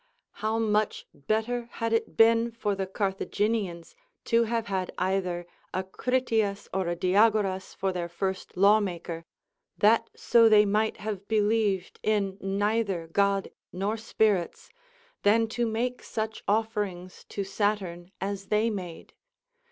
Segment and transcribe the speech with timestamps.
[0.41, 3.93] How much better had it been for the Carthaginians
[4.25, 9.25] to have had either a Critias or a Diagoras for their first lawmaker,
[9.77, 14.71] that so they might have believed in neither God nor spirits,
[15.21, 19.13] than to make such ofi"erings to Saturn as they made?